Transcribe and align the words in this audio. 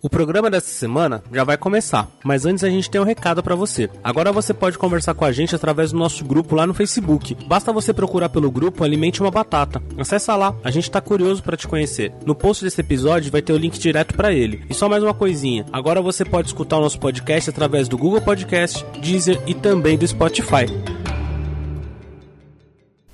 O 0.00 0.08
programa 0.08 0.48
dessa 0.48 0.68
semana 0.70 1.24
já 1.32 1.42
vai 1.42 1.56
começar, 1.56 2.08
mas 2.22 2.46
antes 2.46 2.62
a 2.62 2.70
gente 2.70 2.88
tem 2.88 3.00
um 3.00 3.04
recado 3.04 3.42
para 3.42 3.56
você. 3.56 3.90
Agora 4.02 4.30
você 4.30 4.54
pode 4.54 4.78
conversar 4.78 5.12
com 5.12 5.24
a 5.24 5.32
gente 5.32 5.56
através 5.56 5.90
do 5.90 5.98
nosso 5.98 6.24
grupo 6.24 6.54
lá 6.54 6.64
no 6.68 6.72
Facebook. 6.72 7.36
Basta 7.48 7.72
você 7.72 7.92
procurar 7.92 8.28
pelo 8.28 8.48
grupo 8.48 8.84
Alimente 8.84 9.20
uma 9.20 9.30
Batata. 9.30 9.82
Acessa 9.98 10.36
lá, 10.36 10.54
a 10.62 10.70
gente 10.70 10.88
tá 10.88 11.00
curioso 11.00 11.42
para 11.42 11.56
te 11.56 11.66
conhecer. 11.66 12.12
No 12.24 12.32
post 12.32 12.62
desse 12.62 12.80
episódio 12.80 13.32
vai 13.32 13.42
ter 13.42 13.52
o 13.52 13.56
link 13.56 13.76
direto 13.76 14.14
para 14.14 14.32
ele. 14.32 14.64
E 14.70 14.74
só 14.74 14.88
mais 14.88 15.02
uma 15.02 15.12
coisinha, 15.12 15.66
agora 15.72 16.00
você 16.00 16.24
pode 16.24 16.46
escutar 16.46 16.78
o 16.78 16.82
nosso 16.82 17.00
podcast 17.00 17.50
através 17.50 17.88
do 17.88 17.98
Google 17.98 18.20
Podcast, 18.20 18.86
Deezer 19.00 19.42
e 19.48 19.54
também 19.54 19.98
do 19.98 20.06
Spotify. 20.06 20.66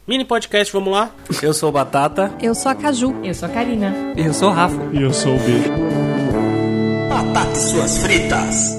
Mini 0.06 0.26
podcast, 0.26 0.70
vamos 0.70 0.92
lá? 0.92 1.10
Eu 1.42 1.54
sou 1.54 1.70
o 1.70 1.72
Batata. 1.72 2.30
Eu 2.42 2.54
sou 2.54 2.70
a 2.70 2.74
Caju. 2.74 3.14
Eu 3.24 3.32
sou 3.32 3.48
a 3.48 3.52
Karina. 3.52 4.12
Eu 4.14 4.34
sou 4.34 4.50
o 4.50 4.52
Rafa. 4.52 4.90
E 4.92 5.00
eu 5.00 5.14
sou 5.14 5.34
o 5.34 5.38
B. 5.38 6.03
Batata 7.34 7.56
suas 7.56 7.98
fritas. 7.98 8.76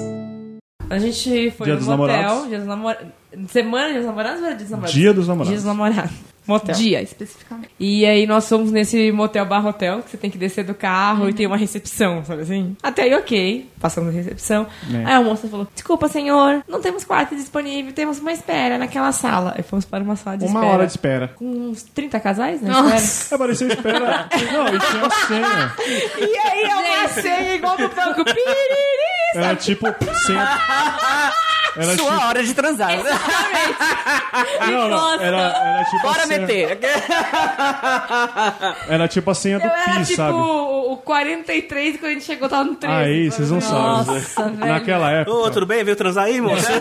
A 0.88 0.98
gente 0.98 1.50
foi 1.50 1.66
Dia 1.66 1.74
no 1.74 1.78
dos 1.80 1.88
motel. 1.88 2.06
namorados. 2.16 2.48
Dia 2.48 2.58
dos 2.58 2.66
namorados. 2.66 3.06
Semana 3.48 3.86
dia 3.88 3.96
dos 3.98 4.06
namorados 4.06 4.40
ou 4.40 4.46
era 4.46 4.54
dia 4.56 4.64
dos 4.64 4.70
namorados? 4.70 4.94
Dia 4.94 5.12
dos 5.12 5.28
namorados. 5.28 5.48
Dia 5.48 5.56
dos 5.56 5.64
namorados. 5.66 6.12
Motel. 6.46 6.74
Dia, 6.74 7.02
especificamente. 7.02 7.70
E 7.78 8.06
aí 8.06 8.26
nós 8.26 8.48
fomos 8.48 8.70
nesse 8.70 9.10
motel 9.12 9.44
bar 9.44 9.66
hotel, 9.66 10.02
que 10.02 10.10
você 10.10 10.16
tem 10.16 10.30
que 10.30 10.38
descer 10.38 10.64
do 10.64 10.74
carro 10.74 11.28
e 11.28 11.32
tem 11.32 11.46
uma 11.46 11.56
recepção, 11.56 12.24
sabe 12.24 12.42
assim? 12.42 12.76
Até 12.82 13.02
aí 13.02 13.14
ok, 13.14 13.68
passamos 13.80 14.12
na 14.12 14.16
recepção. 14.20 14.66
É. 14.92 14.96
Aí 15.04 15.14
a 15.14 15.20
moça 15.22 15.48
falou, 15.48 15.66
desculpa 15.74 16.08
senhor, 16.08 16.62
não 16.68 16.80
temos 16.80 17.04
quarto 17.04 17.34
disponível, 17.34 17.92
temos 17.92 18.18
uma 18.20 18.32
espera 18.32 18.78
naquela 18.78 19.10
sala. 19.12 19.54
Aí 19.56 19.62
fomos 19.62 19.84
para 19.84 20.02
uma 20.04 20.16
sala 20.16 20.38
de 20.38 20.44
Uma 20.44 20.60
espera. 20.60 20.72
hora 20.74 20.86
de 20.86 20.92
espera. 20.92 21.28
Com 21.36 21.44
uns 21.70 21.82
30 21.82 22.20
casais, 22.20 22.60
né? 22.62 22.70
Nossa. 22.70 23.34
É, 23.34 23.38
parecia 23.38 23.66
espera. 23.68 24.28
Não, 24.52 24.66
e 24.68 24.78
tinha 24.78 25.06
a 25.06 25.10
senha. 25.26 25.74
E 26.18 26.38
aí 26.38 26.62
é 26.62 26.74
uma 27.00 27.08
senha 27.08 27.54
igual 27.54 27.76
no 27.78 27.88
banco. 27.88 28.24
Piriri, 28.24 29.34
Era 29.34 29.56
tipo 29.56 29.86
senha. 30.26 30.46
Era 31.76 31.94
Sua 31.96 32.12
tipo. 32.12 32.26
hora 32.26 32.42
de 32.42 32.54
transar. 32.54 32.90
Não, 34.70 34.88
não. 34.88 35.20
Era, 35.20 35.36
era 35.38 35.84
tipo 35.84 35.96
a 36.08 36.12
Bora 36.12 36.26
senha. 36.26 36.40
meter. 36.40 36.78
Era 38.88 39.08
tipo 39.08 39.30
a 39.30 39.34
senha 39.34 39.58
do 39.58 39.66
Eu 39.66 39.70
era 39.70 39.94
PIS, 39.98 40.08
tipo 40.08 40.16
sabe? 40.16 40.32
o, 40.36 40.92
o 40.92 40.96
43 40.98 41.94
e 41.94 41.98
quando 41.98 42.10
a 42.10 42.14
gente 42.14 42.24
chegou 42.24 42.48
tava 42.48 42.64
no 42.64 42.74
13. 42.74 42.94
Aí, 42.96 43.30
vocês 43.30 43.50
não 43.50 43.60
sabem. 43.60 43.82
Nossa, 43.82 44.42
velho. 44.50 44.56
Naquela 44.72 45.10
época. 45.10 45.36
Ô, 45.36 45.50
tudo 45.50 45.66
bem? 45.66 45.84
Veio 45.84 45.96
transar 45.96 46.24
aí, 46.24 46.40
moça? 46.40 46.70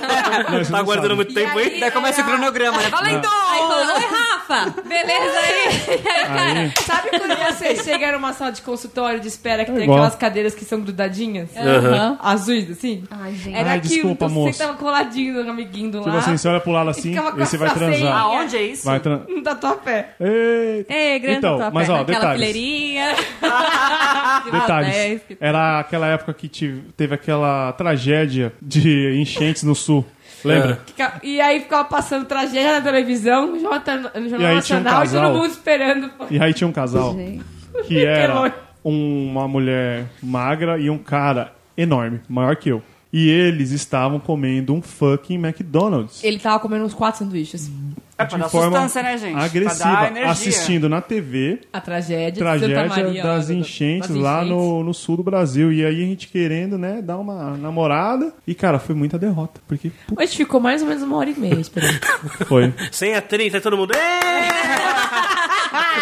Não, 0.49 0.63
tá 0.63 0.77
aguardando 0.77 1.15
muito 1.15 1.33
tempo 1.33 1.57
aí? 1.57 1.79
Daí 1.79 1.91
começa 1.91 2.21
o 2.21 2.25
cronograma, 2.25 2.77
né? 2.77 2.89
Valendo! 2.89 3.27
Aí 3.27 3.59
fala, 3.59 3.93
oi 3.95 4.05
Rafa, 4.05 4.81
beleza 4.85 5.39
aí? 5.39 6.01
E 6.03 6.07
aí, 6.09 6.25
cara, 6.25 6.59
Aí, 6.59 6.73
Sabe 6.85 7.09
quando 7.09 7.35
você 7.37 7.75
chega 7.83 8.11
numa 8.11 8.33
sala 8.33 8.51
de 8.51 8.61
consultório 8.61 9.19
de 9.19 9.27
espera 9.27 9.65
que 9.65 9.71
É 9.71 9.73
tem 9.73 9.83
igual. 9.83 9.99
aquelas 9.99 10.15
cadeiras 10.15 10.53
que 10.53 10.65
são 10.65 10.81
grudadinhas? 10.81 11.49
Aham. 11.55 12.17
Azuis, 12.21 12.69
assim? 12.69 13.03
Ai, 13.09 13.33
gente. 13.33 13.55
Era 13.55 13.71
Ai, 13.71 13.77
aquilo, 13.77 13.93
desculpa, 13.93 14.25
então 14.25 14.29
moço. 14.29 14.53
você 14.53 14.63
tava 14.63 14.77
coladinho 14.85 15.43
no 15.43 15.49
amiguinho 15.51 15.91
do 15.91 15.97
tipo 15.99 16.09
lado. 16.09 16.19
assim, 16.19 16.37
você 16.37 16.47
olha 16.47 16.59
pro 16.59 16.71
lado 16.71 16.89
assim 16.89 17.13
e 17.15 17.39
você 17.39 17.57
vai 17.57 17.73
transar. 17.73 18.17
Aonde 18.21 18.55
é 18.57 18.61
isso? 18.63 18.85
Vai 18.85 18.99
transar. 18.99 19.25
No 19.35 19.41
tatuapé. 19.43 20.09
Eita. 20.19 20.93
Ei, 20.93 21.19
grande 21.19 21.37
Então, 21.39 21.57
tua 21.57 21.71
mas, 21.71 21.89
ó, 21.89 22.01
aquela 22.01 22.05
detalhes. 22.19 22.39
fileirinha. 22.47 23.15
Detalhes. 24.51 25.21
Era 25.39 25.79
aquela 25.79 26.07
época 26.07 26.33
que 26.33 26.49
teve 26.97 27.13
aquela 27.15 27.71
tragédia 27.73 28.53
de 28.61 29.15
enchentes 29.19 29.63
no 29.63 29.75
sul. 29.75 30.05
Lembra? 30.43 30.79
Fica- 30.85 31.19
E 31.23 31.41
aí 31.41 31.59
ficava 31.61 31.85
passando 31.85 32.25
tragédia 32.25 32.73
na 32.73 32.81
televisão, 32.81 33.47
no 33.47 33.59
Jornal, 33.59 33.81
no 34.15 34.29
Jornal 34.29 34.41
E 34.41 34.45
aí 34.45 34.61
tinha 34.61 34.77
um 34.79 34.83
Nacional, 34.83 35.03
e 35.03 35.05
casal. 35.07 35.23
todo 35.31 35.41
mundo 35.41 35.51
esperando. 35.51 36.11
E 36.29 36.39
aí 36.39 36.53
tinha 36.53 36.67
um 36.67 36.71
casal 36.71 37.13
Gente. 37.15 37.43
que 37.87 38.05
era 38.05 38.53
uma 38.83 39.47
mulher 39.47 40.05
magra 40.21 40.77
e 40.77 40.89
um 40.89 40.97
cara 40.99 41.51
enorme, 41.75 42.21
maior 42.29 42.55
que 42.55 42.69
eu. 42.69 42.83
E 43.17 43.29
eles 43.29 43.71
estavam 43.71 44.19
comendo 44.19 44.73
um 44.73 44.81
fucking 44.81 45.35
McDonald's. 45.35 46.21
Ele 46.21 46.37
tava 46.37 46.59
comendo 46.59 46.83
uns 46.83 46.93
quatro 46.93 47.19
sanduíches. 47.19 47.71
É 48.17 48.25
pra 48.25 48.35
de 48.37 48.43
dar 48.43 48.49
forma 48.49 48.71
sustância, 48.71 49.01
né, 49.01 49.17
gente? 49.17 49.31
Pra 49.31 49.39
dar 49.39 49.45
agressiva, 49.45 50.29
assistindo 50.29 50.89
na 50.89 50.99
TV 50.99 51.61
A 51.71 51.79
tragédia, 51.79 52.31
de 52.33 52.39
tragédia 52.39 52.75
Santa 52.89 53.03
Maria. 53.03 53.23
lá 53.25 53.35
das 53.35 53.49
enchentes 53.49 54.09
das 54.09 54.17
lá 54.17 54.43
enchentes. 54.43 54.57
no, 54.57 54.83
no 54.83 54.93
sul 54.93 55.15
do 55.15 55.23
Brasil. 55.23 55.71
E 55.71 55.85
aí 55.85 56.03
a 56.03 56.05
gente 56.05 56.27
querendo, 56.27 56.77
né, 56.77 57.01
dar 57.01 57.17
uma 57.17 57.55
namorada. 57.55 58.33
E, 58.45 58.53
cara, 58.53 58.79
foi 58.79 58.93
muita 58.93 59.17
derrota. 59.17 59.61
Porque 59.65 59.93
A 60.17 60.25
gente 60.25 60.35
ficou 60.35 60.59
mais 60.59 60.81
ou 60.81 60.89
menos 60.89 61.01
uma 61.01 61.15
hora 61.15 61.29
e 61.29 61.39
meia 61.39 61.55
esperando. 61.55 61.97
foi. 62.47 62.73
Senha 62.91 63.21
30, 63.21 63.61
todo 63.61 63.77
mundo. 63.77 63.93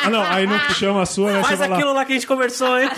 Ah, 0.03 0.09
não, 0.09 0.23
aí 0.23 0.47
não 0.47 0.57
chama 0.71 1.03
a 1.03 1.05
sua, 1.05 1.31
né? 1.31 1.43
Faz 1.43 1.59
vai 1.59 1.67
lá. 1.69 1.75
aquilo 1.75 1.93
lá 1.93 2.05
que 2.05 2.11
a 2.11 2.15
gente 2.15 2.25
conversou, 2.27 2.79
hein? 2.79 2.89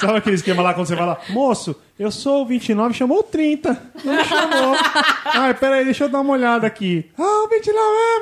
Sabe 0.00 0.16
aquele 0.16 0.36
esquema 0.36 0.62
lá 0.62 0.72
quando 0.72 0.86
você 0.86 0.96
vai 0.96 1.06
lá? 1.06 1.18
Moço, 1.28 1.76
eu 1.98 2.10
sou 2.10 2.42
o 2.42 2.46
29, 2.46 2.94
chamou 2.94 3.18
o 3.18 3.22
30. 3.22 3.92
Não 4.02 4.16
me 4.16 4.24
chamou. 4.24 4.74
Ai, 5.26 5.52
peraí, 5.52 5.84
deixa 5.84 6.04
eu 6.04 6.08
dar 6.08 6.20
uma 6.20 6.32
olhada 6.32 6.66
aqui. 6.66 7.04
Ah, 7.18 7.44
o 7.44 7.48
29 7.48 7.76
é? 7.76 8.19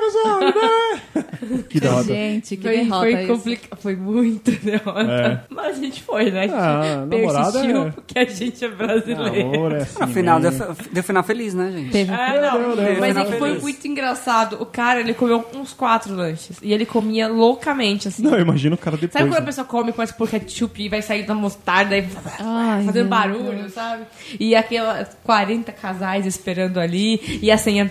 Que 1.69 1.79
derrota. 1.81 2.03
Gente, 2.03 2.57
que 2.57 2.63
Foi, 2.63 2.77
derrota 2.77 3.37
foi. 3.37 3.59
Foi 3.79 3.95
muito 3.95 4.51
derrota. 4.51 5.01
É. 5.11 5.39
Mas 5.49 5.77
a 5.77 5.81
gente 5.81 6.01
foi, 6.03 6.31
né? 6.31 6.39
A 6.41 6.47
gente 6.47 6.55
Ah, 6.55 7.05
persistiu 7.09 7.87
é- 7.87 7.91
porque 7.91 8.19
a 8.19 8.25
gente 8.25 8.65
é 8.65 8.67
brasileiro. 8.69 9.75
É 9.75 9.81
assim 9.81 9.99
No 9.99 10.07
final, 10.07 10.39
deu, 10.39 10.51
deu 10.91 11.03
final 11.03 11.23
feliz, 11.23 11.53
né, 11.53 11.71
gente? 11.71 11.91
Teve. 11.91 12.13
É, 12.13 12.41
não. 12.41 12.59
Deu, 12.59 12.75
deu, 12.75 12.99
Mas 12.99 13.13
deu. 13.15 13.23
é 13.23 13.25
que 13.25 13.37
foi 13.37 13.59
muito 13.59 13.87
engraçado. 13.87 14.61
O 14.61 14.65
cara, 14.65 14.99
ele 14.99 15.13
comeu 15.13 15.45
uns 15.55 15.73
quatro 15.73 16.13
lanches. 16.13 16.57
E 16.61 16.73
ele 16.73 16.85
comia 16.85 17.27
loucamente, 17.27 18.07
assim. 18.07 18.23
Não, 18.23 18.37
imagina 18.39 18.75
o 18.75 18.77
cara 18.77 18.97
depois. 18.97 19.13
Sabe 19.13 19.29
quando 19.29 19.37
a 19.37 19.41
né? 19.41 19.45
pessoa 19.45 19.65
come 19.65 19.91
com 19.91 20.05
por 20.17 20.29
ketchup 20.29 20.81
e 20.81 20.89
vai 20.89 21.01
sair 21.01 21.23
da 21.23 21.35
mostarda 21.35 21.97
e 21.97 22.05
Ai, 22.39 22.83
fazendo 22.85 23.07
barulho, 23.09 23.69
sabe? 23.69 24.03
E 24.39 24.55
aquelas 24.55 25.15
40 25.23 25.71
casais 25.71 26.25
esperando 26.25 26.79
ali. 26.79 27.39
E 27.41 27.51
a 27.51 27.57
senha. 27.57 27.89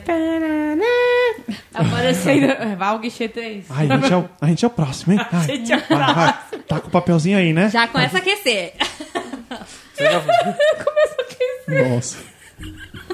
Aparecendo. 1.78 2.76
Vai 2.76 2.94
o 2.94 2.98
guichê 2.98 3.28
3. 3.28 3.66
Ai, 3.70 3.88
a 3.90 3.96
gente, 3.96 4.12
é 4.12 4.16
o, 4.16 4.28
a 4.40 4.46
gente 4.46 4.64
é 4.64 4.68
o 4.68 4.70
próximo, 4.70 5.12
hein? 5.12 5.20
Ai, 5.32 5.46
gente 5.46 5.72
é 5.72 5.76
o 5.76 5.80
vai, 5.88 6.14
vai. 6.14 6.34
Tá 6.66 6.80
com 6.80 6.88
o 6.88 6.90
papelzinho 6.90 7.38
aí, 7.38 7.52
né? 7.52 7.70
Já 7.70 7.86
começa 7.88 8.16
a 8.16 8.20
aquecer. 8.20 8.72
Nossa. 11.68 12.16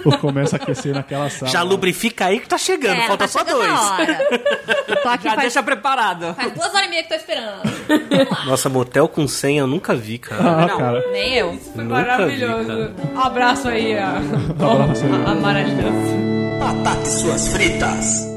Ou 0.04 0.18
começa 0.18 0.56
a 0.56 0.58
aquecer 0.58 0.94
naquela 0.94 1.30
sala. 1.30 1.50
Já 1.50 1.62
lubrifica 1.62 2.26
aí 2.26 2.40
que 2.40 2.48
tá 2.48 2.58
chegando, 2.58 3.00
É, 3.00 3.06
falta 3.06 3.24
tá 3.24 3.28
só 3.28 3.42
dois. 3.44 3.70
a 3.70 3.92
hora. 3.92 4.28
Eu 4.88 4.96
tô 5.02 5.08
aqui 5.08 5.24
Já 5.24 5.30
faz, 5.30 5.40
deixa 5.40 5.62
preparado. 5.62 6.34
faz 6.34 6.52
duas 6.52 6.74
horas 6.74 6.86
e 6.86 6.90
meia 6.90 7.02
que 7.04 7.08
tô 7.08 7.14
esperando. 7.14 7.62
Nossa, 8.46 8.68
motel 8.68 9.08
com 9.08 9.26
senha 9.26 9.60
eu 9.62 9.66
nunca 9.66 9.94
vi, 9.94 10.18
cara. 10.18 10.42
Ah, 10.42 10.66
Não. 10.66 10.78
cara. 10.78 11.04
Nem 11.10 11.34
eu. 11.34 11.56
Foi 11.58 11.84
Nunca 11.84 11.96
maravilhoso. 11.96 12.64
vi, 12.88 13.18
Abraço 13.18 13.68
aí, 13.68 13.98
a, 13.98 14.16
Abraço 14.16 15.04
aí. 15.04 15.12
a, 15.26 15.30
a 15.30 15.34
maravilhosa. 15.34 16.14
Batata 16.60 17.06
suas 17.06 17.48
fritas. 17.48 18.33